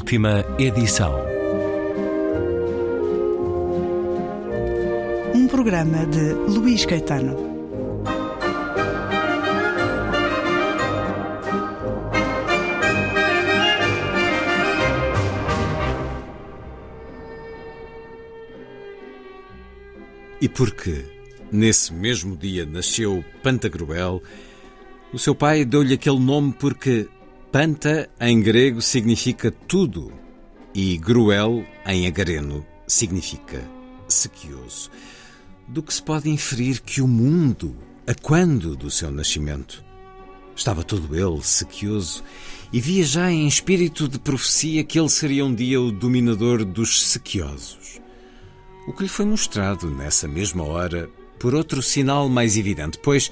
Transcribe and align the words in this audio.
Última 0.00 0.42
edição. 0.58 1.14
Um 5.34 5.46
programa 5.46 6.06
de 6.06 6.32
Luís 6.50 6.86
Caetano. 6.86 7.36
E 20.40 20.48
porque 20.48 21.04
nesse 21.52 21.92
mesmo 21.92 22.34
dia 22.38 22.64
nasceu 22.64 23.22
Pantagruel, 23.42 24.22
o 25.12 25.18
seu 25.18 25.34
pai 25.34 25.66
deu-lhe 25.66 25.92
aquele 25.92 26.18
nome 26.18 26.54
porque 26.58 27.06
Panta 27.52 28.08
em 28.20 28.40
grego 28.40 28.80
significa 28.80 29.50
tudo 29.50 30.12
e 30.72 30.96
Gruel 30.96 31.66
em 31.84 32.06
agareno 32.06 32.64
significa 32.86 33.68
sequioso. 34.06 34.88
Do 35.66 35.82
que 35.82 35.92
se 35.92 36.00
pode 36.00 36.30
inferir 36.30 36.80
que 36.80 37.02
o 37.02 37.08
mundo, 37.08 37.76
a 38.06 38.14
quando 38.14 38.76
do 38.76 38.88
seu 38.88 39.10
nascimento, 39.10 39.84
estava 40.54 40.84
todo 40.84 41.16
ele 41.16 41.42
sequioso 41.42 42.22
e 42.72 42.80
via 42.80 43.02
já 43.02 43.32
em 43.32 43.48
espírito 43.48 44.06
de 44.06 44.20
profecia 44.20 44.84
que 44.84 44.96
ele 44.96 45.08
seria 45.08 45.44
um 45.44 45.52
dia 45.52 45.80
o 45.80 45.90
dominador 45.90 46.64
dos 46.64 47.08
sequiosos. 47.08 48.00
O 48.86 48.92
que 48.92 49.02
lhe 49.02 49.08
foi 49.08 49.24
mostrado 49.24 49.90
nessa 49.90 50.28
mesma 50.28 50.62
hora 50.62 51.10
por 51.40 51.52
outro 51.56 51.82
sinal 51.82 52.28
mais 52.28 52.56
evidente, 52.56 52.96
pois, 53.02 53.28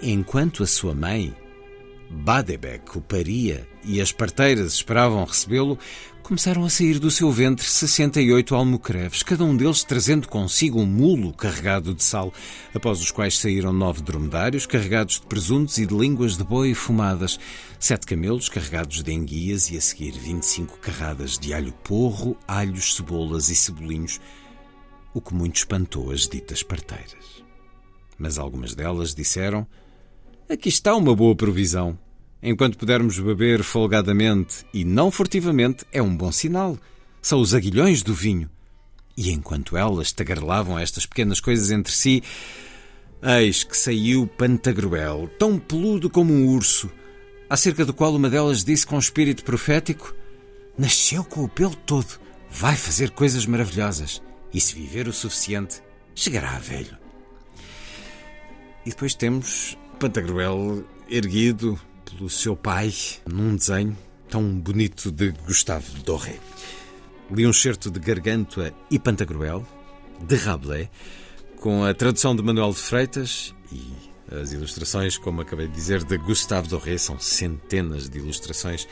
enquanto 0.00 0.62
a 0.62 0.66
sua 0.66 0.94
mãe, 0.94 1.36
Badebec 2.10 2.98
o 2.98 3.00
paria 3.00 3.68
e 3.84 4.00
as 4.00 4.10
parteiras 4.10 4.74
esperavam 4.74 5.24
recebê-lo, 5.24 5.78
começaram 6.24 6.64
a 6.64 6.68
sair 6.68 6.98
do 6.98 7.08
seu 7.08 7.30
ventre 7.30 7.64
68 7.64 8.52
almocreves, 8.52 9.22
cada 9.22 9.44
um 9.44 9.56
deles 9.56 9.84
trazendo 9.84 10.28
consigo 10.28 10.80
um 10.80 10.86
mulo 10.86 11.32
carregado 11.32 11.94
de 11.94 12.02
sal, 12.02 12.32
após 12.74 13.00
os 13.00 13.12
quais 13.12 13.38
saíram 13.38 13.72
nove 13.72 14.02
dromedários 14.02 14.66
carregados 14.66 15.20
de 15.20 15.26
presuntos 15.26 15.78
e 15.78 15.86
de 15.86 15.94
línguas 15.94 16.36
de 16.36 16.42
boi 16.42 16.74
fumadas, 16.74 17.38
sete 17.78 18.06
camelos 18.06 18.48
carregados 18.48 19.04
de 19.04 19.12
enguias 19.12 19.70
e 19.70 19.76
a 19.76 19.80
seguir 19.80 20.12
25 20.12 20.78
carradas 20.78 21.38
de 21.38 21.54
alho 21.54 21.72
porro, 21.72 22.36
alhos, 22.46 22.96
cebolas 22.96 23.48
e 23.50 23.54
cebolinhos, 23.54 24.20
o 25.14 25.20
que 25.20 25.32
muito 25.32 25.56
espantou 25.56 26.10
as 26.10 26.26
ditas 26.26 26.62
parteiras. 26.64 27.44
Mas 28.18 28.36
algumas 28.36 28.74
delas 28.74 29.14
disseram 29.14 29.66
Aqui 30.50 30.68
está 30.68 30.96
uma 30.96 31.14
boa 31.14 31.36
provisão. 31.36 31.96
Enquanto 32.42 32.76
pudermos 32.76 33.16
beber 33.20 33.62
folgadamente 33.62 34.66
e 34.74 34.84
não 34.84 35.08
furtivamente, 35.08 35.84
é 35.92 36.02
um 36.02 36.12
bom 36.12 36.32
sinal. 36.32 36.76
São 37.22 37.40
os 37.40 37.54
aguilhões 37.54 38.02
do 38.02 38.12
vinho. 38.12 38.50
E 39.16 39.30
enquanto 39.30 39.76
elas 39.76 40.10
tagarelavam 40.10 40.76
estas 40.76 41.06
pequenas 41.06 41.38
coisas 41.38 41.70
entre 41.70 41.92
si, 41.92 42.20
eis 43.22 43.62
que 43.62 43.76
saiu 43.76 44.26
Pantagruel, 44.26 45.30
tão 45.38 45.56
peludo 45.56 46.10
como 46.10 46.32
um 46.32 46.48
urso, 46.48 46.90
acerca 47.48 47.84
do 47.84 47.94
qual 47.94 48.12
uma 48.12 48.28
delas 48.28 48.64
disse 48.64 48.84
com 48.84 48.98
espírito 48.98 49.44
profético: 49.44 50.12
Nasceu 50.76 51.22
com 51.22 51.44
o 51.44 51.48
pelo 51.48 51.76
todo, 51.76 52.18
vai 52.50 52.74
fazer 52.74 53.10
coisas 53.10 53.46
maravilhosas, 53.46 54.20
e 54.52 54.60
se 54.60 54.74
viver 54.74 55.06
o 55.06 55.12
suficiente, 55.12 55.80
chegará 56.12 56.56
a 56.56 56.58
velho. 56.58 56.98
E 58.84 58.90
depois 58.90 59.14
temos 59.14 59.78
Pantagruel 60.00 60.82
erguido 61.10 61.78
pelo 62.06 62.30
seu 62.30 62.56
pai 62.56 62.90
num 63.30 63.54
desenho 63.54 63.94
tão 64.30 64.58
bonito 64.58 65.10
de 65.10 65.30
Gustave 65.46 66.00
Doré. 66.06 66.38
Li 67.30 67.46
um 67.46 67.52
certo 67.52 67.90
de 67.90 68.00
Gargantua 68.00 68.72
e 68.90 68.98
Pantagruel, 68.98 69.62
de 70.26 70.36
Rabelais, 70.36 70.88
com 71.58 71.84
a 71.84 71.92
tradução 71.92 72.34
de 72.34 72.42
Manuel 72.42 72.70
de 72.70 72.78
Freitas 72.78 73.54
e 73.70 73.92
as 74.40 74.52
ilustrações, 74.52 75.18
como 75.18 75.42
acabei 75.42 75.68
de 75.68 75.74
dizer, 75.74 76.02
de 76.02 76.16
Gustave 76.16 76.68
Doré. 76.68 76.96
São 76.96 77.20
centenas 77.20 78.08
de 78.08 78.20
ilustrações. 78.20 78.88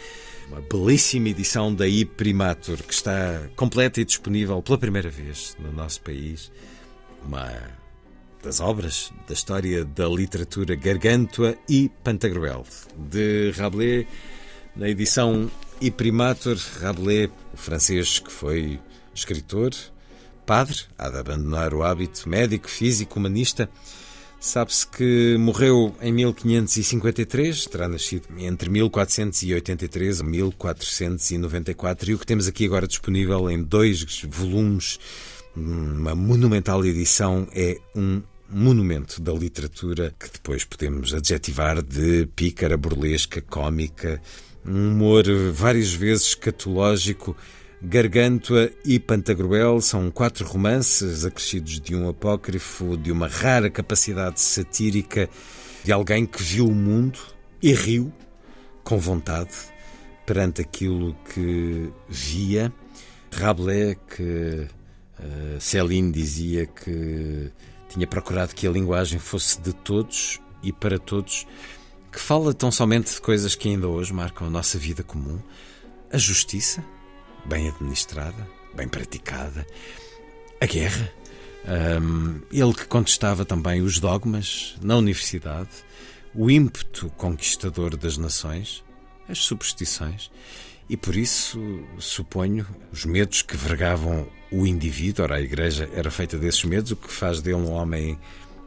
Uma 0.48 0.60
belíssima 0.60 1.30
edição 1.30 1.74
da 1.74 1.88
I 1.88 2.04
Primatur, 2.04 2.76
que 2.82 2.92
está 2.92 3.48
completa 3.56 3.98
e 3.98 4.04
disponível 4.04 4.60
pela 4.60 4.76
primeira 4.76 5.08
vez 5.08 5.56
no 5.58 5.72
nosso 5.72 6.02
país. 6.02 6.52
Uma 7.24 7.50
das 8.42 8.60
obras 8.60 9.12
da 9.26 9.34
história 9.34 9.84
da 9.84 10.06
literatura 10.08 10.74
Gargantua 10.74 11.56
e 11.68 11.90
Pantagruel, 12.02 12.64
de 12.96 13.50
Rabelais, 13.52 14.06
na 14.76 14.88
edição 14.88 15.50
I 15.80 15.90
Primatur. 15.90 16.56
Rabelais, 16.80 17.30
o 17.52 17.56
francês 17.56 18.18
que 18.18 18.30
foi 18.30 18.80
escritor, 19.14 19.72
padre, 20.46 20.78
há 20.96 21.10
de 21.10 21.18
abandonar 21.18 21.74
o 21.74 21.82
hábito, 21.82 22.28
médico, 22.28 22.68
físico, 22.68 23.18
humanista. 23.18 23.68
Sabe-se 24.40 24.86
que 24.86 25.36
morreu 25.36 25.96
em 26.00 26.12
1553, 26.12 27.66
terá 27.66 27.88
nascido 27.88 28.28
entre 28.38 28.70
1483 28.70 30.20
e 30.20 30.24
1494, 30.24 32.10
e 32.10 32.14
o 32.14 32.18
que 32.18 32.26
temos 32.26 32.46
aqui 32.46 32.64
agora 32.66 32.86
disponível 32.86 33.50
em 33.50 33.60
dois 33.60 34.22
volumes 34.22 35.00
uma 35.58 36.14
monumental 36.14 36.84
edição, 36.84 37.46
é 37.52 37.78
um 37.94 38.22
monumento 38.48 39.20
da 39.20 39.32
literatura 39.32 40.14
que 40.18 40.30
depois 40.30 40.64
podemos 40.64 41.12
adjetivar 41.12 41.82
de 41.82 42.26
pícara, 42.34 42.76
burlesca, 42.76 43.40
cómica, 43.42 44.20
um 44.64 44.92
humor 44.92 45.24
várias 45.52 45.92
vezes 45.92 46.34
catológico. 46.34 47.36
Gargantua 47.80 48.72
e 48.84 48.98
Pantagruel 48.98 49.80
são 49.80 50.10
quatro 50.10 50.44
romances 50.44 51.24
acrescidos 51.24 51.80
de 51.80 51.94
um 51.94 52.08
apócrifo, 52.08 52.96
de 52.96 53.12
uma 53.12 53.28
rara 53.28 53.70
capacidade 53.70 54.40
satírica 54.40 55.28
de 55.84 55.92
alguém 55.92 56.26
que 56.26 56.42
viu 56.42 56.66
o 56.66 56.74
mundo 56.74 57.20
e 57.62 57.72
riu 57.72 58.12
com 58.82 58.98
vontade 58.98 59.54
perante 60.26 60.60
aquilo 60.60 61.16
que 61.32 61.88
via. 62.08 62.72
Rabelais, 63.30 63.96
que 64.16 64.66
Uh, 65.18 65.60
Céline 65.60 66.12
dizia 66.12 66.66
que 66.66 67.50
tinha 67.88 68.06
procurado 68.06 68.54
que 68.54 68.66
a 68.66 68.70
linguagem 68.70 69.18
fosse 69.18 69.60
de 69.60 69.72
todos 69.72 70.40
e 70.62 70.72
para 70.72 70.98
todos, 70.98 71.46
que 72.12 72.20
fala 72.20 72.52
tão 72.54 72.70
somente 72.70 73.14
de 73.14 73.20
coisas 73.20 73.54
que 73.54 73.68
ainda 73.68 73.88
hoje 73.88 74.12
marcam 74.12 74.46
a 74.46 74.50
nossa 74.50 74.78
vida 74.78 75.02
comum. 75.02 75.40
A 76.12 76.18
justiça, 76.18 76.84
bem 77.44 77.68
administrada, 77.68 78.48
bem 78.74 78.88
praticada. 78.88 79.66
A 80.60 80.66
guerra. 80.66 81.12
Um, 82.00 82.40
ele 82.50 82.72
que 82.72 82.86
contestava 82.86 83.44
também 83.44 83.82
os 83.82 83.98
dogmas 83.98 84.76
na 84.80 84.96
universidade, 84.96 85.68
o 86.34 86.50
ímpeto 86.50 87.10
conquistador 87.16 87.96
das 87.96 88.16
nações, 88.16 88.82
as 89.28 89.38
superstições 89.38 90.30
e 90.88 90.96
por 90.96 91.16
isso, 91.16 91.60
suponho, 91.98 92.66
os 92.90 93.04
medos 93.04 93.42
que 93.42 93.56
vergavam 93.56 94.26
o 94.50 94.66
indivíduo, 94.66 95.24
ora, 95.24 95.36
a 95.36 95.40
Igreja 95.40 95.88
era 95.92 96.10
feita 96.10 96.38
desses 96.38 96.64
medos, 96.64 96.92
o 96.92 96.96
que 96.96 97.12
faz 97.12 97.42
dele 97.42 97.56
um 97.56 97.70
homem 97.70 98.18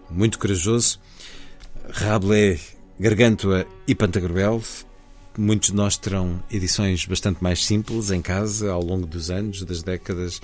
muito 0.09 0.37
corajoso. 0.37 0.99
Rabelais, 1.89 2.77
Gargantua 2.99 3.65
e 3.87 3.95
Pantagruel, 3.95 4.61
muitos 5.35 5.69
de 5.69 5.75
nós 5.75 5.97
terão 5.97 6.43
edições 6.51 7.05
bastante 7.05 7.41
mais 7.41 7.65
simples 7.65 8.11
em 8.11 8.21
casa 8.21 8.71
ao 8.71 8.83
longo 8.83 9.07
dos 9.07 9.31
anos, 9.31 9.63
das 9.63 9.81
décadas. 9.81 10.39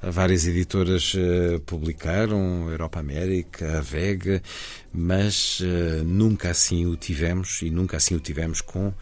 Várias 0.00 0.46
editoras 0.46 1.14
uh, 1.14 1.58
publicaram, 1.60 2.70
Europa 2.70 3.00
América, 3.00 3.78
a 3.78 3.80
Vega, 3.80 4.42
mas 4.92 5.58
uh, 5.60 6.04
nunca 6.04 6.50
assim 6.50 6.86
o 6.86 6.96
tivemos 6.96 7.62
e 7.62 7.70
nunca 7.70 7.96
assim 7.96 8.14
o 8.14 8.20
tivemos 8.20 8.60
com 8.60 8.92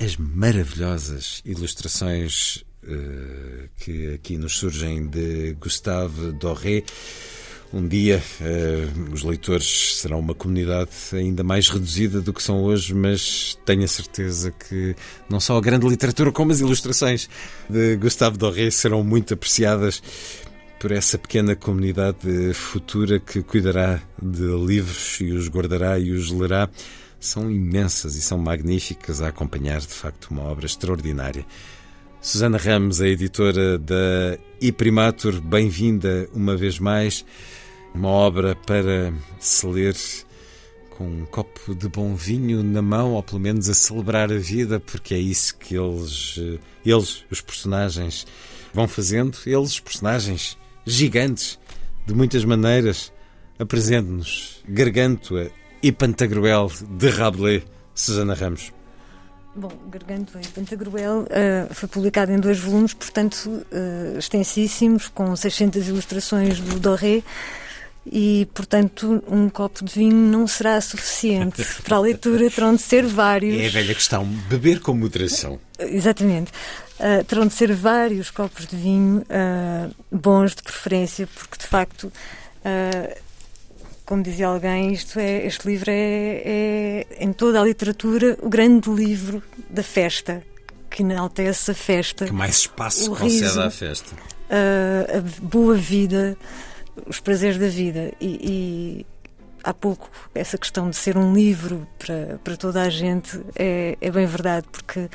as 0.00 0.16
maravilhosas 0.16 1.40
ilustrações 1.44 2.64
uh, 2.84 3.68
que 3.78 4.14
aqui 4.14 4.36
nos 4.36 4.56
surgem 4.56 5.06
de 5.06 5.54
Gustave 5.54 6.32
Doré. 6.32 6.82
Um 7.72 7.88
dia 7.88 8.22
uh, 8.40 9.12
os 9.12 9.22
leitores 9.22 9.96
serão 9.96 10.20
uma 10.20 10.34
comunidade 10.34 10.90
ainda 11.12 11.42
mais 11.42 11.68
reduzida 11.68 12.20
do 12.20 12.32
que 12.32 12.42
são 12.42 12.62
hoje, 12.62 12.94
mas 12.94 13.58
tenho 13.64 13.84
a 13.84 13.88
certeza 13.88 14.52
que 14.52 14.94
não 15.28 15.40
só 15.40 15.56
a 15.56 15.60
grande 15.60 15.86
literatura 15.88 16.30
como 16.30 16.52
as 16.52 16.60
ilustrações 16.60 17.28
de 17.68 17.96
Gustave 17.96 18.38
Doré 18.38 18.70
serão 18.70 19.02
muito 19.02 19.34
apreciadas 19.34 20.02
por 20.78 20.92
essa 20.92 21.16
pequena 21.16 21.56
comunidade 21.56 22.52
futura 22.52 23.18
que 23.18 23.42
cuidará 23.42 24.02
de 24.22 24.42
livros 24.42 25.18
e 25.20 25.32
os 25.32 25.48
guardará 25.48 25.98
e 25.98 26.10
os 26.10 26.30
lerá 26.30 26.68
são 27.26 27.50
imensas 27.50 28.16
e 28.16 28.22
são 28.22 28.36
magníficas 28.38 29.22
a 29.22 29.28
acompanhar, 29.28 29.80
de 29.80 29.88
facto, 29.88 30.28
uma 30.30 30.42
obra 30.42 30.66
extraordinária. 30.66 31.46
Susana 32.20 32.58
Ramos, 32.58 33.00
a 33.00 33.08
editora 33.08 33.78
da 33.78 34.38
iPrimatur, 34.60 35.40
bem-vinda 35.40 36.28
uma 36.34 36.56
vez 36.56 36.78
mais. 36.78 37.24
Uma 37.94 38.08
obra 38.08 38.54
para 38.54 39.12
se 39.38 39.66
ler 39.66 39.96
com 40.90 41.06
um 41.06 41.26
copo 41.26 41.74
de 41.74 41.88
bom 41.88 42.14
vinho 42.14 42.62
na 42.62 42.82
mão, 42.82 43.12
ou 43.12 43.22
pelo 43.22 43.40
menos 43.40 43.68
a 43.68 43.74
celebrar 43.74 44.30
a 44.32 44.38
vida, 44.38 44.78
porque 44.78 45.14
é 45.14 45.18
isso 45.18 45.56
que 45.56 45.76
eles, 45.76 46.36
eh, 46.38 46.58
eles 46.84 47.24
os 47.30 47.40
personagens, 47.40 48.26
vão 48.72 48.86
fazendo. 48.86 49.36
Eles, 49.46 49.80
personagens 49.80 50.58
gigantes, 50.84 51.58
de 52.06 52.14
muitas 52.14 52.44
maneiras. 52.44 53.12
Apresente-nos 53.58 54.62
Gargantua 54.68 55.50
e 55.84 55.92
Pantagruel 55.92 56.72
de 56.80 57.10
Rabelais, 57.10 57.62
Susana 57.94 58.32
Ramos. 58.32 58.72
Bom, 59.54 59.70
Gargantua 59.90 60.40
e 60.40 60.48
Pantagruel 60.48 61.24
uh, 61.24 61.74
foi 61.74 61.86
publicado 61.86 62.32
em 62.32 62.40
dois 62.40 62.58
volumes, 62.58 62.94
portanto, 62.94 63.50
uh, 63.50 64.18
extensíssimos, 64.18 65.08
com 65.08 65.36
600 65.36 65.86
ilustrações 65.86 66.58
do 66.58 66.80
Doré 66.80 67.22
e, 68.10 68.48
portanto, 68.54 69.22
um 69.28 69.50
copo 69.50 69.84
de 69.84 69.92
vinho 69.92 70.16
não 70.16 70.46
será 70.46 70.80
suficiente. 70.80 71.62
Para 71.84 71.96
a 71.96 72.00
leitura 72.00 72.50
terão 72.50 72.74
de 72.74 72.80
ser 72.80 73.04
vários. 73.04 73.60
É 73.60 73.66
a 73.66 73.70
velha 73.70 73.94
questão, 73.94 74.24
beber 74.24 74.80
com 74.80 74.94
moderação. 74.94 75.60
Exatamente. 75.78 76.50
Uh, 76.98 77.22
terão 77.24 77.46
de 77.46 77.52
ser 77.52 77.74
vários 77.74 78.30
copos 78.30 78.66
de 78.66 78.74
vinho, 78.74 79.18
uh, 79.18 79.94
bons 80.10 80.54
de 80.54 80.62
preferência, 80.62 81.26
porque 81.26 81.58
de 81.58 81.66
facto, 81.66 82.04
uh, 82.04 83.23
como 84.04 84.22
dizia 84.22 84.48
alguém, 84.48 84.92
isto 84.92 85.18
é, 85.18 85.46
este 85.46 85.66
livro 85.66 85.90
é, 85.90 86.42
é, 86.44 87.06
em 87.20 87.32
toda 87.32 87.60
a 87.60 87.64
literatura, 87.64 88.36
o 88.42 88.48
grande 88.48 88.90
livro 88.90 89.42
da 89.70 89.82
festa, 89.82 90.42
que 90.90 91.02
enaltece 91.02 91.70
a 91.70 91.74
festa. 91.74 92.26
Que 92.26 92.32
mais 92.32 92.58
espaço 92.58 93.10
concede 93.10 93.44
riso, 93.44 93.60
à 93.60 93.70
festa. 93.70 94.14
a 94.50 95.20
boa 95.42 95.74
vida 95.74 96.36
os 97.06 97.20
prazeres 97.20 97.58
da 97.58 97.68
vida. 97.68 98.12
E, 98.20 98.26
e, 98.42 99.06
há 99.62 99.72
pouco, 99.72 100.10
essa 100.34 100.58
questão 100.58 100.90
de 100.90 100.96
ser 100.96 101.16
um 101.16 101.34
livro 101.34 101.86
para, 101.98 102.38
para 102.42 102.56
toda 102.56 102.82
a 102.82 102.88
gente 102.88 103.40
é, 103.56 103.96
é 104.00 104.10
bem 104.10 104.26
verdade, 104.26 104.66
porque 104.70 105.08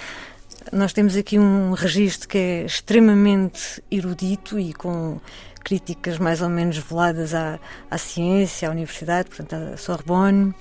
nós 0.72 0.94
temos 0.94 1.16
aqui 1.16 1.40
um 1.40 1.72
registro 1.72 2.28
que 2.28 2.38
é 2.38 2.66
extremamente 2.66 3.82
erudito 3.90 4.60
e 4.60 4.74
com 4.74 5.20
críticas 5.60 6.18
mais 6.18 6.42
ou 6.42 6.50
menos 6.50 6.78
veladas 6.78 7.34
à, 7.34 7.60
à 7.90 7.98
ciência, 7.98 8.68
à 8.68 8.72
universidade, 8.72 9.30
portanto, 9.30 9.54
à 9.54 9.78
Sorbonne, 9.78 10.54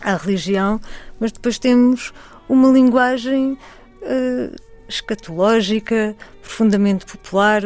à 0.00 0.16
religião, 0.16 0.80
mas 1.18 1.32
depois 1.32 1.58
temos 1.58 2.12
uma 2.48 2.70
linguagem 2.70 3.58
uh, 4.02 4.56
escatológica, 4.88 6.14
profundamente 6.42 7.06
popular, 7.06 7.62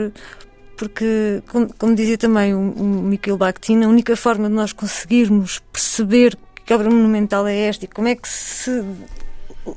porque, 0.77 1.43
como, 1.49 1.73
como 1.75 1.95
dizia 1.95 2.17
também 2.17 2.55
o, 2.55 2.59
o 2.59 2.85
Mikhail 2.85 3.37
Bakhtin, 3.37 3.83
a 3.83 3.89
única 3.89 4.17
forma 4.17 4.49
de 4.49 4.55
nós 4.55 4.73
conseguirmos 4.73 5.59
perceber 5.73 6.39
que 6.65 6.73
obra 6.73 6.89
monumental 6.89 7.47
é 7.47 7.59
esta 7.67 7.85
e 7.85 7.89
como 7.89 8.09
é 8.09 8.15
que 8.15 8.29
se 8.29 8.83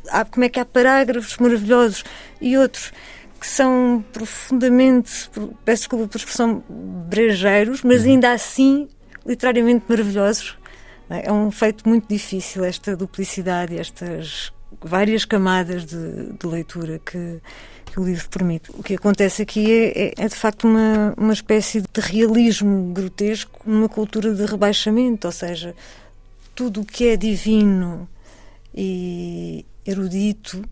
há, 0.09 0.23
como 0.23 0.45
é 0.45 0.49
que 0.49 0.59
há 0.59 0.65
parágrafos 0.65 1.37
maravilhosos 1.37 2.03
e 2.39 2.57
outros 2.57 2.91
que 3.43 3.49
são 3.49 4.01
profundamente, 4.13 5.29
peço 5.65 5.81
desculpa 5.81 6.07
por 6.07 6.17
expressão, 6.17 6.63
brejeiros, 7.09 7.83
mas 7.83 8.03
uhum. 8.03 8.11
ainda 8.11 8.31
assim 8.31 8.87
literariamente 9.25 9.83
maravilhosos. 9.85 10.57
É 11.09 11.29
um 11.29 11.51
feito 11.51 11.87
muito 11.87 12.07
difícil 12.07 12.63
esta 12.63 12.95
duplicidade, 12.95 13.77
estas 13.77 14.53
várias 14.81 15.25
camadas 15.25 15.85
de, 15.85 16.31
de 16.39 16.47
leitura 16.47 16.99
que, 16.99 17.41
que 17.85 17.99
o 17.99 18.05
livro 18.05 18.29
permite. 18.29 18.71
O 18.71 18.81
que 18.81 18.95
acontece 18.95 19.41
aqui 19.41 19.69
é, 19.69 20.05
é, 20.05 20.13
é, 20.19 20.27
de 20.29 20.35
facto 20.35 20.65
uma, 20.65 21.13
uma 21.17 21.33
espécie 21.33 21.81
de 21.81 21.99
realismo 21.99 22.93
grotesco 22.93 23.59
numa 23.65 23.89
cultura 23.89 24.33
de 24.33 24.45
rebaixamento, 24.45 25.27
ou 25.27 25.33
seja, 25.33 25.75
tudo 26.55 26.79
o 26.79 26.85
que 26.85 27.09
é 27.09 27.17
divino 27.17 28.07
e 28.73 29.65
erudito 29.85 30.63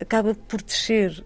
acaba 0.00 0.34
por 0.34 0.62
descer 0.62 1.22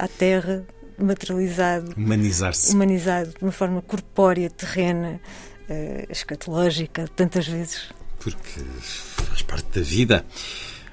à 0.00 0.08
terra 0.08 0.64
materializado, 0.98 1.94
humanizar-se, 1.96 2.74
humanizado 2.74 3.30
de 3.30 3.42
uma 3.44 3.52
forma 3.52 3.82
corpórea, 3.82 4.50
terrena, 4.50 5.20
uh, 5.68 6.06
escatológica, 6.10 7.08
tantas 7.16 7.46
vezes. 7.46 7.82
Porque 8.18 8.60
faz 8.80 9.42
parte 9.42 9.78
da 9.78 9.84
vida. 9.84 10.24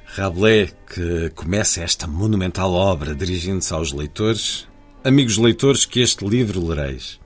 Rabelais, 0.05 0.73
que 0.87 1.29
começa 1.35 1.81
esta 1.81 2.07
monumental 2.07 2.73
obra 2.73 3.13
dirigindo-se 3.13 3.73
aos 3.73 3.91
leitores, 3.91 4.67
amigos 5.03 5.37
leitores, 5.37 5.85
que 5.85 5.99
este 5.99 6.25
livro 6.25 6.65
lereis. 6.65 7.19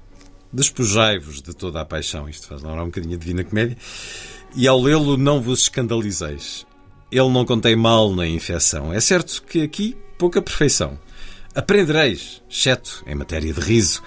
Despojai-vos 0.51 1.41
de 1.41 1.53
toda 1.53 1.79
a 1.79 1.85
paixão, 1.85 2.27
isto 2.27 2.47
faz 2.47 2.61
lembrar 2.61 2.83
um 2.83 2.87
bocadinho 2.87 3.15
a 3.15 3.17
Divina 3.17 3.43
Comédia, 3.43 3.77
e 4.55 4.67
ao 4.67 4.81
lê-lo 4.81 5.15
não 5.15 5.41
vos 5.41 5.61
escandalizeis. 5.61 6.65
Ele 7.09 7.29
não 7.29 7.45
contém 7.45 7.75
mal 7.75 8.13
nem 8.13 8.35
infecção. 8.35 8.93
É 8.93 8.99
certo 8.99 9.43
que 9.43 9.61
aqui 9.61 9.95
pouca 10.17 10.41
perfeição. 10.41 10.97
Aprendereis, 11.53 12.41
exceto 12.49 13.03
em 13.05 13.13
matéria 13.13 13.53
de 13.53 13.59
riso. 13.59 14.01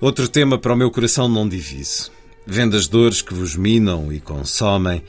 Outro 0.00 0.28
tema 0.28 0.58
para 0.58 0.74
o 0.74 0.76
meu 0.76 0.90
coração 0.90 1.26
não 1.26 1.48
diviso. 1.48 2.12
Vendo 2.46 2.76
as 2.76 2.86
dores 2.86 3.22
que 3.22 3.32
vos 3.32 3.56
minam 3.56 4.12
e 4.12 4.20
consomem, 4.20 5.02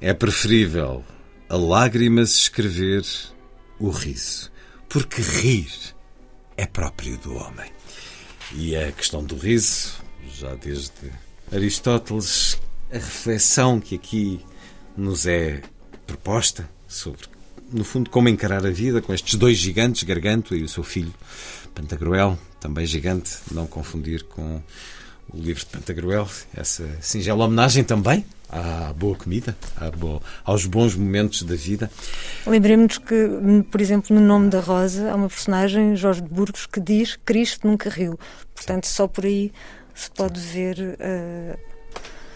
é 0.00 0.12
preferível 0.12 1.02
a 1.48 1.56
lágrimas 1.56 2.32
escrever 2.32 3.04
o 3.78 3.88
riso, 3.88 4.52
porque 4.88 5.22
rir 5.22 5.70
é 6.56 6.66
próprio 6.66 7.16
do 7.16 7.34
homem. 7.34 7.70
E 8.54 8.76
a 8.76 8.92
questão 8.92 9.24
do 9.24 9.36
riso, 9.36 9.94
já 10.38 10.54
desde 10.54 11.10
Aristóteles, 11.50 12.60
a 12.90 12.94
reflexão 12.94 13.80
que 13.80 13.94
aqui 13.94 14.40
nos 14.96 15.26
é 15.26 15.62
proposta 16.06 16.68
sobre, 16.86 17.26
no 17.72 17.84
fundo, 17.84 18.10
como 18.10 18.28
encarar 18.28 18.66
a 18.66 18.70
vida 18.70 19.00
com 19.00 19.12
estes 19.12 19.34
dois 19.34 19.56
gigantes, 19.56 20.02
Gargantua 20.02 20.56
e 20.56 20.62
o 20.62 20.68
seu 20.68 20.82
filho 20.82 21.12
Pantagruel, 21.74 22.38
também 22.58 22.84
gigante, 22.84 23.38
não 23.52 23.66
confundir 23.66 24.24
com 24.24 24.60
o 25.32 25.38
livro 25.38 25.64
de 25.64 25.66
Pantagruel, 25.66 26.28
essa 26.54 26.84
singela 27.00 27.44
homenagem 27.44 27.84
também 27.84 28.24
à 28.48 28.92
boa 28.92 29.16
comida, 29.16 29.56
à 29.76 29.90
boa, 29.90 30.20
aos 30.44 30.66
bons 30.66 30.96
momentos 30.96 31.42
da 31.42 31.54
vida. 31.54 31.90
Lembremos 32.46 32.98
que, 32.98 33.28
por 33.70 33.80
exemplo, 33.80 34.14
no 34.14 34.20
nome 34.20 34.50
da 34.50 34.60
Rosa, 34.60 35.10
há 35.10 35.14
uma 35.14 35.28
personagem, 35.28 35.94
Jorge 35.94 36.20
de 36.20 36.28
Burgos, 36.28 36.66
que 36.66 36.80
diz 36.80 37.16
Cristo 37.24 37.66
nunca 37.66 37.88
riu. 37.88 38.18
Portanto, 38.54 38.86
só 38.86 39.06
por 39.06 39.24
aí 39.24 39.52
se 39.94 40.10
pode 40.10 40.40
ver 40.40 40.78
uh, 40.78 41.58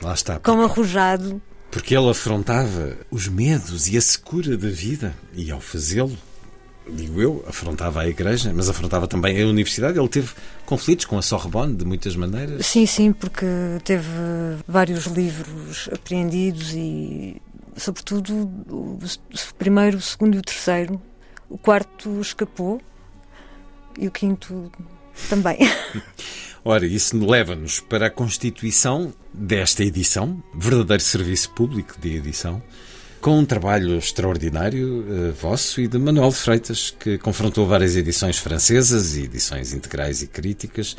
Lá 0.05 0.15
está, 0.15 0.39
como 0.39 0.63
arrojado. 0.63 1.41
Porque 1.75 1.97
ele 1.97 2.09
afrontava 2.09 2.97
os 3.11 3.27
medos 3.27 3.89
e 3.89 3.97
a 3.97 4.01
secura 4.01 4.57
da 4.57 4.69
vida, 4.69 5.13
e 5.35 5.51
ao 5.51 5.61
fazê-lo, 5.61 6.17
digo 6.89 7.21
eu, 7.21 7.45
afrontava 7.49 8.01
a 8.01 8.09
Igreja, 8.09 8.53
mas 8.55 8.69
afrontava 8.69 9.09
também 9.09 9.43
a 9.43 9.47
Universidade. 9.49 9.99
Ele 9.99 10.09
teve 10.09 10.31
conflitos 10.65 11.05
com 11.05 11.19
a 11.19 11.23
Sorbonne, 11.23 11.75
de 11.75 11.85
muitas 11.85 12.15
maneiras. 12.15 12.65
Sim, 12.65 12.87
sim, 12.87 13.13
porque 13.13 13.45
teve 13.83 14.07
vários 14.69 15.07
livros 15.07 15.89
apreendidos 15.93 16.73
e, 16.75 17.43
sobretudo, 17.77 18.49
o 18.71 18.97
primeiro, 19.59 19.97
o 19.97 20.01
segundo 20.01 20.37
e 20.37 20.39
o 20.39 20.43
terceiro. 20.43 21.03
O 21.51 21.59
quarto 21.59 22.21
escapou 22.21 22.81
e 23.99 24.07
o 24.07 24.13
quinto 24.13 24.71
também. 25.29 25.59
Ora, 26.65 26.87
isso 26.87 27.19
leva-nos 27.19 27.81
para 27.81 28.07
a 28.07 28.11
constituição 28.11 29.13
desta 29.33 29.85
edição, 29.85 30.43
verdadeiro 30.55 31.03
serviço 31.03 31.51
público 31.51 31.95
de 32.01 32.17
edição, 32.17 32.63
com 33.21 33.39
um 33.39 33.45
trabalho 33.45 33.99
extraordinário 33.99 35.01
uh, 35.01 35.33
vosso 35.33 35.81
e 35.81 35.89
de 35.89 35.99
Manuel 35.99 36.31
de 36.31 36.37
Freitas, 36.37 36.91
que 36.91 37.19
confrontou 37.19 37.67
várias 37.67 37.97
edições 37.97 38.39
francesas 38.39 39.15
e 39.15 39.25
edições 39.25 39.75
integrais 39.75 40.23
e 40.23 40.27
críticas, 40.27 40.97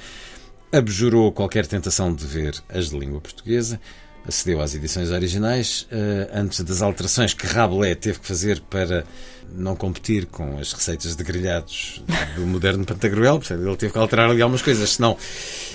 abjurou 0.71 1.31
qualquer 1.31 1.65
tentação 1.65 2.13
de 2.13 2.25
ver 2.25 2.55
as 2.69 2.89
de 2.89 2.99
língua 2.99 3.21
portuguesa, 3.21 3.79
acedeu 4.27 4.61
às 4.61 4.73
edições 4.73 5.11
originais 5.11 5.87
uh, 5.91 6.29
antes 6.33 6.61
das 6.61 6.81
alterações 6.81 7.33
que 7.33 7.45
Rabelais 7.45 7.97
teve 7.99 8.19
que 8.19 8.27
fazer 8.27 8.59
para 8.61 9.05
não 9.53 9.75
competir 9.75 10.25
com 10.25 10.57
as 10.57 10.73
receitas 10.73 11.15
de 11.15 11.23
grelhados 11.23 12.03
do 12.35 12.45
moderno 12.45 12.85
Pantagruel, 12.85 13.37
portanto, 13.37 13.65
ele 13.65 13.77
teve 13.77 13.93
que 13.93 13.99
alterar 13.99 14.29
ali 14.29 14.41
algumas 14.41 14.61
coisas, 14.61 14.89
senão 14.89 15.17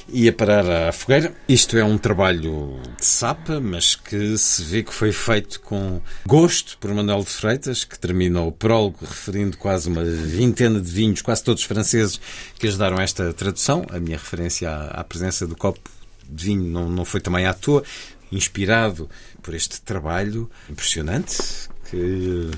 ia 0.08 0.32
parar 0.32 0.68
à 0.68 0.92
fogueira. 0.92 1.32
Isto 1.48 1.76
é 1.78 1.84
um 1.84 1.96
trabalho 1.96 2.80
de 2.98 3.04
sapa, 3.04 3.60
mas 3.60 3.94
que 3.94 4.36
se 4.36 4.62
vê 4.62 4.82
que 4.82 4.92
foi 4.92 5.12
feito 5.12 5.60
com 5.60 6.00
gosto 6.26 6.76
por 6.78 6.92
Manuel 6.92 7.20
de 7.20 7.30
Freitas, 7.30 7.84
que 7.84 7.98
termina 7.98 8.40
o 8.42 8.52
prólogo 8.52 8.98
referindo 9.00 9.56
quase 9.56 9.88
uma 9.88 10.04
vintena 10.04 10.80
de 10.80 10.90
vinhos, 10.90 11.22
quase 11.22 11.42
todos 11.42 11.62
franceses, 11.62 12.20
que 12.58 12.66
ajudaram 12.66 13.00
esta 13.00 13.32
tradução. 13.32 13.86
A 13.90 14.00
minha 14.00 14.16
referência 14.16 14.68
à, 14.68 15.00
à 15.00 15.04
presença 15.04 15.46
do 15.46 15.56
copo 15.56 15.88
de 16.28 16.44
vinho 16.44 16.64
não, 16.64 16.88
não 16.88 17.04
foi 17.04 17.20
também 17.20 17.46
à 17.46 17.52
toa, 17.52 17.82
inspirado 18.32 19.08
por 19.42 19.54
este 19.54 19.80
trabalho 19.80 20.50
impressionante 20.68 21.36
que 21.90 22.50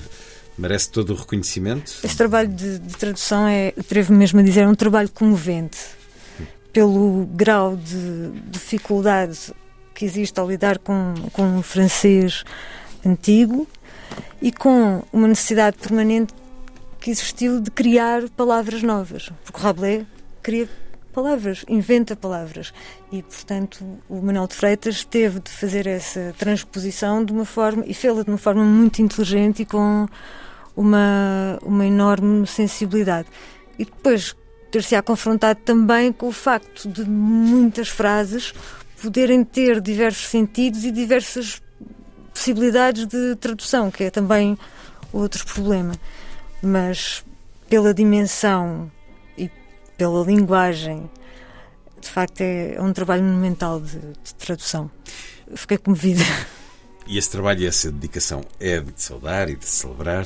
merece 0.57 0.89
todo 0.91 1.13
o 1.13 1.15
reconhecimento. 1.15 1.91
Este 2.03 2.17
trabalho 2.17 2.49
de, 2.49 2.79
de 2.79 2.95
tradução 2.95 3.47
é, 3.47 3.73
atrevo 3.77 4.13
mesmo 4.13 4.39
a 4.39 4.43
dizer, 4.43 4.61
é 4.61 4.67
um 4.67 4.75
trabalho 4.75 5.09
comovente 5.09 5.77
pelo 6.71 7.25
grau 7.27 7.75
de 7.75 8.31
dificuldade 8.49 9.53
que 9.93 10.05
existe 10.05 10.39
ao 10.39 10.49
lidar 10.49 10.79
com, 10.79 11.13
com 11.31 11.59
o 11.59 11.61
francês 11.61 12.43
antigo 13.05 13.67
e 14.41 14.51
com 14.51 15.03
uma 15.11 15.27
necessidade 15.27 15.77
permanente 15.77 16.33
que 16.99 17.11
existiu 17.11 17.59
de 17.59 17.69
criar 17.69 18.29
palavras 18.29 18.81
novas, 18.81 19.29
porque 19.43 19.61
Rabelais 19.61 20.05
cria 20.41 20.69
palavras, 21.13 21.63
inventa 21.69 22.15
palavras. 22.15 22.73
E, 23.11 23.21
portanto, 23.21 23.85
o 24.09 24.21
Manuel 24.21 24.47
de 24.47 24.55
Freitas 24.55 25.05
teve 25.05 25.39
de 25.39 25.51
fazer 25.51 25.87
essa 25.87 26.33
transposição 26.37 27.23
de 27.23 27.31
uma 27.31 27.45
forma, 27.45 27.83
e 27.85 27.93
fê-la 27.93 28.23
de 28.23 28.29
uma 28.29 28.37
forma 28.37 28.63
muito 28.63 29.01
inteligente 29.01 29.61
e 29.61 29.65
com 29.65 30.07
uma, 30.75 31.59
uma 31.61 31.85
enorme 31.85 32.45
sensibilidade. 32.47 33.27
E 33.77 33.85
depois 33.85 34.35
ter-se-á 34.71 35.01
confrontado 35.03 35.59
também 35.63 36.11
com 36.11 36.27
o 36.27 36.31
facto 36.31 36.89
de 36.89 37.07
muitas 37.07 37.89
frases 37.89 38.53
poderem 39.01 39.43
ter 39.43 39.79
diversos 39.79 40.27
sentidos 40.27 40.83
e 40.83 40.91
diversas 40.91 41.61
possibilidades 42.33 43.05
de 43.05 43.35
tradução, 43.35 43.91
que 43.91 44.05
é 44.05 44.09
também 44.09 44.57
outro 45.11 45.45
problema. 45.45 45.93
Mas 46.61 47.23
pela 47.69 47.93
dimensão 47.93 48.91
pela 50.03 50.25
linguagem, 50.25 51.09
de 52.01 52.09
facto 52.09 52.41
é, 52.41 52.75
um 52.77 52.91
trabalho 52.91 53.23
monumental 53.23 53.79
de, 53.79 53.99
de 53.99 54.35
tradução. 54.37 54.91
Fiquei 55.55 55.77
comovida. 55.77 56.25
E 57.07 57.17
esse 57.17 57.29
trabalho 57.29 57.61
e 57.61 57.65
essa 57.65 57.89
dedicação 57.89 58.41
é 58.59 58.81
de 58.81 59.01
saudar 59.01 59.49
e 59.49 59.55
de 59.55 59.65
celebrar. 59.65 60.25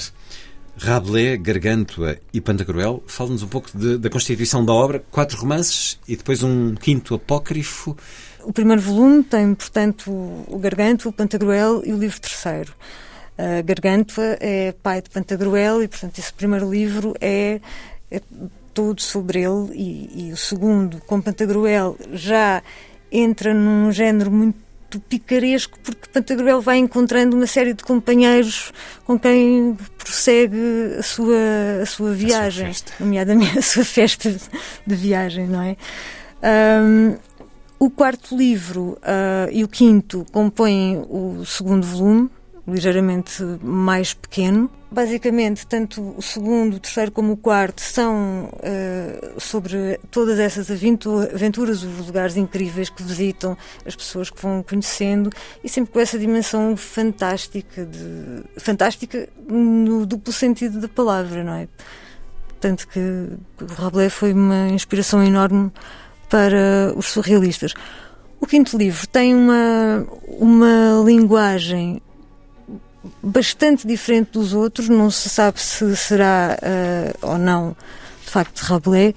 Rabelais, 0.75 1.39
Gargantua 1.39 2.17
e 2.34 2.41
Pantagruel. 2.41 3.03
Fala-nos 3.05 3.43
um 3.43 3.48
pouco 3.48 3.69
de, 3.77 4.00
da 4.00 4.10
constituição 4.10 4.65
da 4.65 4.74
obra. 4.74 5.03
Quatro 5.12 5.39
romances 5.39 6.00
e 6.07 6.15
depois 6.15 6.41
um 6.41 6.74
quinto 6.74 7.13
apócrifo. 7.13 7.96
O 8.43 8.51
primeiro 8.51 8.81
volume 8.81 9.24
tem, 9.24 9.53
portanto, 9.53 10.10
o 10.10 10.57
Gargantua, 10.60 11.12
o 11.12 11.13
Pantagruel 11.13 11.84
e 11.86 11.93
o 11.93 11.98
livro 11.98 12.19
terceiro. 12.19 12.74
A 13.38 13.62
Gargantua 13.62 14.38
é 14.39 14.72
pai 14.72 15.03
de 15.03 15.10
Pantagruel 15.12 15.84
e, 15.84 15.88
portanto, 15.88 16.17
esse 16.17 16.34
primeiro 16.34 16.67
livro 16.67 17.13
é, 17.22 17.62
é 18.10 18.22
todo 18.77 19.01
sobre 19.01 19.39
ele 19.39 19.72
e, 19.74 20.27
e 20.27 20.31
o 20.31 20.38
segundo, 20.38 21.01
com 21.07 21.19
Pantagruel, 21.19 21.98
já 22.13 22.62
entra 23.12 23.51
num 23.51 23.91
género 23.91 24.29
muito 24.29 25.00
picaresco, 25.10 25.79
porque 25.79 26.07
Pantagruel 26.13 26.62
vai 26.62 26.77
encontrando 26.77 27.36
uma 27.36 27.48
série 27.48 27.74
de 27.74 27.84
companheiros 27.84 28.72
com 29.03 29.17
quem 29.17 29.75
prossegue 29.98 30.96
a 31.00 31.01
sua, 31.01 31.36
a 31.81 31.86
sua 31.88 32.13
viagem, 32.13 32.67
a 32.67 32.74
sua 32.74 32.86
nomeadamente 33.00 33.57
a 33.57 33.63
sua 33.63 33.84
festa 33.84 34.29
de 34.86 34.96
viagem, 34.96 35.48
não 35.48 35.63
é? 35.63 35.75
Um, 36.84 37.17
o 37.79 37.89
quarto 37.89 38.38
livro 38.38 38.96
uh, 39.01 39.51
e 39.51 39.63
o 39.63 39.67
quinto 39.67 40.24
compõem 40.31 41.03
o 41.10 41.43
segundo 41.48 41.86
volume, 41.88 42.29
ligeiramente 42.68 43.42
mais 43.64 44.14
pequeno. 44.14 44.70
Basicamente, 44.92 45.66
tanto 45.66 46.16
o 46.18 46.22
segundo, 46.22 46.76
o 46.76 46.80
terceiro 46.80 47.12
como 47.12 47.34
o 47.34 47.38
quarto 47.38 47.82
são 47.82 48.50
uh, 48.54 49.40
sobre 49.40 50.00
todas 50.12 50.38
essas 50.38 50.70
aventuras, 50.70 51.84
os 51.84 52.08
lugares 52.08 52.36
incríveis 52.36 52.90
que 52.90 53.04
visitam, 53.04 53.58
as 53.86 53.96
pessoas 53.96 54.30
que 54.30 54.42
vão 54.42 54.64
conhecendo 54.64 55.30
e 55.64 55.70
sempre 55.70 55.94
com 55.94 56.00
essa 56.00 56.20
dimensão 56.20 56.76
fantástica, 56.76 57.86
de, 57.86 58.44
fantástica 58.58 59.30
no 59.48 60.06
duplo 60.06 60.34
sentido 60.34 60.80
da 60.80 60.88
palavra, 60.88 61.44
não 61.44 61.54
é? 61.54 61.68
Tanto 62.60 62.88
que 62.88 63.00
o 63.00 63.66
Rabelais 63.76 64.14
foi 64.14 64.34
uma 64.34 64.68
inspiração 64.70 65.24
enorme 65.24 65.72
para 66.30 66.94
os 66.96 67.08
surrealistas. 67.08 67.74
O 68.40 68.46
quinto 68.46 68.78
livro 68.78 69.08
tem 69.08 69.34
uma, 69.34 70.08
uma 70.28 71.04
linguagem 71.06 72.02
bastante 73.22 73.88
diferente 73.88 74.32
dos 74.32 74.54
outros, 74.54 74.89
não 74.89 75.10
se 75.10 75.30
sabe 75.30 75.60
se 75.62 75.96
será 75.96 76.58
uh, 76.62 77.27
ou 77.27 77.38
não 77.38 77.75
de 78.25 78.32
facto 78.32 78.60
Rabelais. 78.60 79.13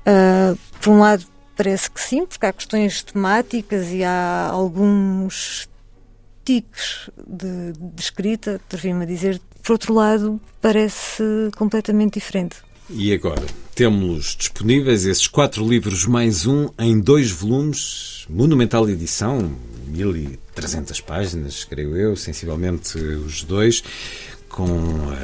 Uh, 0.00 0.58
por 0.80 0.90
um 0.90 1.00
lado, 1.00 1.24
parece 1.56 1.90
que 1.90 2.00
sim, 2.00 2.24
porque 2.26 2.46
há 2.46 2.52
questões 2.52 3.02
temáticas 3.02 3.90
e 3.92 4.04
há 4.04 4.48
alguns 4.50 5.68
tiques 6.44 7.10
de, 7.26 7.72
de 7.72 8.02
escrita, 8.02 8.60
a 8.72 9.04
dizer. 9.04 9.40
Por 9.62 9.72
outro 9.72 9.92
lado, 9.92 10.40
parece 10.62 11.22
completamente 11.56 12.14
diferente. 12.14 12.56
E 12.88 13.12
agora? 13.12 13.44
Temos 13.74 14.34
disponíveis 14.34 15.04
esses 15.04 15.26
quatro 15.26 15.68
livros 15.68 16.06
mais 16.06 16.46
um 16.46 16.70
em 16.78 16.98
dois 16.98 17.30
volumes, 17.30 18.24
monumental 18.30 18.88
edição, 18.88 19.52
1300 20.58 21.00
páginas, 21.00 21.64
creio 21.64 21.96
eu, 21.96 22.16
sensivelmente 22.16 22.98
os 22.98 23.42
dois, 23.44 23.82
com 24.48 24.64
uh, 24.64 25.14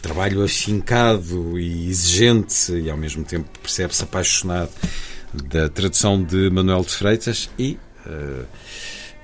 trabalho 0.00 0.42
afincado 0.44 1.58
e 1.58 1.88
exigente 1.88 2.72
e 2.72 2.90
ao 2.90 2.96
mesmo 2.96 3.24
tempo 3.24 3.48
percebe-se 3.60 4.02
apaixonado 4.04 4.70
da 5.32 5.68
tradução 5.68 6.22
de 6.22 6.48
Manuel 6.50 6.82
de 6.82 6.90
Freitas 6.90 7.50
e 7.58 7.78
uh, 8.06 8.46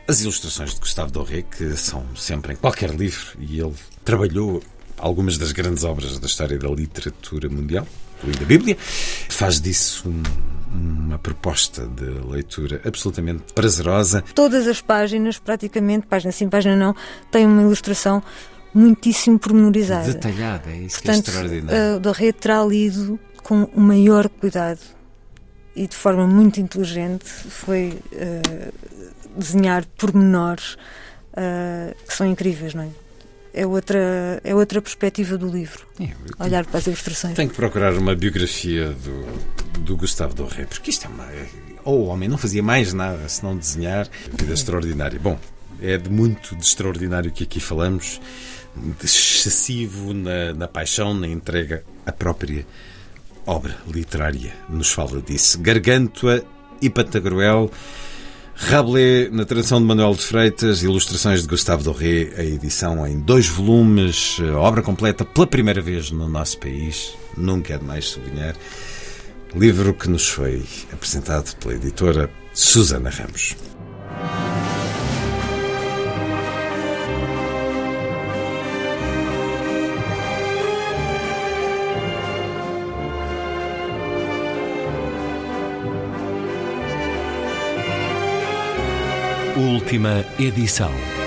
as 0.06 0.20
ilustrações 0.20 0.74
de 0.74 0.80
Gustavo 0.80 1.10
Doré, 1.10 1.42
que 1.42 1.76
são 1.76 2.04
sempre 2.14 2.52
em 2.52 2.56
qualquer 2.56 2.90
livro, 2.90 3.38
e 3.40 3.60
ele 3.60 3.72
trabalhou 4.04 4.62
algumas 4.98 5.38
das 5.38 5.52
grandes 5.52 5.82
obras 5.84 6.18
da 6.18 6.26
história 6.26 6.58
da 6.58 6.68
literatura 6.68 7.48
mundial, 7.48 7.86
incluindo 8.18 8.42
a 8.42 8.46
Bíblia. 8.46 8.76
Faz 9.30 9.60
disso 9.60 10.08
um, 10.08 10.22
uma 10.74 11.18
proposta 11.18 11.86
de 11.86 12.04
leitura 12.04 12.80
absolutamente 12.84 13.52
prazerosa. 13.54 14.22
Todas 14.34 14.66
as 14.66 14.80
páginas, 14.80 15.38
praticamente, 15.38 16.06
página 16.06 16.32
sim, 16.32 16.48
página 16.48 16.76
não, 16.76 16.94
têm 17.30 17.46
uma 17.46 17.62
ilustração 17.62 18.22
muitíssimo 18.74 19.38
pormenorizada. 19.38 20.12
Detalhada, 20.12 20.70
é 20.70 20.78
isso 20.78 21.00
Portanto, 21.02 21.24
que 21.24 21.30
é 21.30 21.32
extraordinário. 21.32 21.96
Uh, 21.96 22.00
Doré 22.00 22.32
terá 22.32 22.64
lido 22.64 23.18
com 23.42 23.64
o 23.74 23.80
maior 23.80 24.28
cuidado 24.28 24.80
e 25.76 25.86
de 25.86 25.94
forma 25.94 26.26
muito 26.26 26.60
inteligente 26.60 27.24
foi 27.24 27.98
uh, 28.12 28.72
desenhar 29.36 29.84
pormenores 29.96 30.74
uh, 31.32 31.94
que 32.06 32.12
são 32.14 32.26
incríveis, 32.26 32.74
não 32.74 32.82
é? 32.82 33.03
É 33.54 33.64
outra, 33.64 34.40
é 34.42 34.54
outra 34.54 34.82
perspectiva 34.82 35.38
do 35.38 35.48
livro. 35.48 35.86
É, 36.00 36.10
olhar 36.44 36.66
para 36.66 36.78
as 36.78 36.86
ilustrações. 36.86 37.34
Tenho 37.34 37.48
que 37.48 37.54
procurar 37.54 37.94
uma 37.94 38.14
biografia 38.14 38.88
do, 38.88 39.80
do 39.80 39.96
Gustavo 39.96 40.34
Doré, 40.34 40.64
porque 40.64 40.90
isto 40.90 41.06
é 41.06 41.08
uma. 41.08 41.26
Ou 41.84 42.00
o 42.00 42.06
homem 42.06 42.28
não 42.28 42.36
fazia 42.36 42.62
mais 42.62 42.92
nada 42.92 43.28
senão 43.28 43.56
desenhar. 43.56 44.08
Vida 44.36 44.52
extraordinária. 44.52 45.20
Bom, 45.20 45.38
é 45.80 45.96
de 45.96 46.10
muito 46.10 46.56
de 46.56 46.64
extraordinário 46.64 47.30
que 47.30 47.44
aqui 47.44 47.60
falamos, 47.60 48.20
de 48.74 49.04
excessivo 49.04 50.12
na, 50.12 50.52
na 50.52 50.66
paixão, 50.66 51.14
na 51.14 51.28
entrega 51.28 51.84
à 52.04 52.10
própria 52.10 52.66
obra 53.46 53.76
literária. 53.86 54.52
Nos 54.68 54.90
fala 54.90 55.22
disso. 55.22 55.60
Gargantua 55.60 56.44
e 56.82 56.90
Pantagruel. 56.90 57.70
Rabelais, 58.56 59.30
na 59.32 59.44
tradução 59.44 59.80
de 59.80 59.86
Manuel 59.86 60.14
de 60.14 60.22
Freitas, 60.22 60.82
ilustrações 60.82 61.42
de 61.42 61.48
Gustavo 61.48 61.82
Doré, 61.82 62.32
a 62.36 62.44
edição 62.44 63.06
em 63.06 63.18
dois 63.18 63.48
volumes, 63.48 64.38
obra 64.56 64.80
completa 64.80 65.24
pela 65.24 65.46
primeira 65.46 65.82
vez 65.82 66.10
no 66.10 66.28
nosso 66.28 66.58
país, 66.58 67.14
nunca 67.36 67.74
é 67.74 67.78
demais 67.78 68.06
sublinhar. 68.06 68.54
Livro 69.54 69.92
que 69.92 70.08
nos 70.08 70.28
foi 70.28 70.64
apresentado 70.92 71.54
pela 71.56 71.74
editora 71.74 72.30
Susana 72.52 73.10
Ramos. 73.10 73.56
Última 89.84 90.24
edição. 90.38 91.23